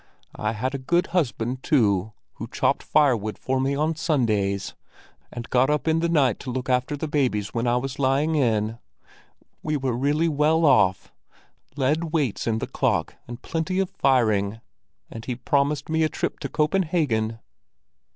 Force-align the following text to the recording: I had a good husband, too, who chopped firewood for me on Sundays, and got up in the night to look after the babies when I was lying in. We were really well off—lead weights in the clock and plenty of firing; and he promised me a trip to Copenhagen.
I 0.35 0.53
had 0.53 0.73
a 0.73 0.79
good 0.79 1.05
husband, 1.13 1.61
too, 1.61 2.13
who 2.33 2.47
chopped 2.47 2.81
firewood 2.81 3.37
for 3.37 3.59
me 3.59 3.75
on 3.75 3.95
Sundays, 3.95 4.73
and 5.31 5.47
got 5.51 5.69
up 5.69 5.87
in 5.87 5.99
the 5.99 6.09
night 6.09 6.39
to 6.39 6.49
look 6.49 6.69
after 6.69 6.97
the 6.97 7.07
babies 7.07 7.53
when 7.53 7.67
I 7.67 7.77
was 7.77 7.99
lying 7.99 8.33
in. 8.33 8.79
We 9.61 9.77
were 9.77 9.93
really 9.95 10.27
well 10.27 10.65
off—lead 10.65 12.05
weights 12.13 12.47
in 12.47 12.57
the 12.57 12.65
clock 12.65 13.13
and 13.27 13.43
plenty 13.43 13.77
of 13.77 13.91
firing; 13.91 14.59
and 15.11 15.23
he 15.23 15.35
promised 15.35 15.87
me 15.87 16.01
a 16.01 16.09
trip 16.09 16.39
to 16.39 16.49
Copenhagen. 16.49 17.37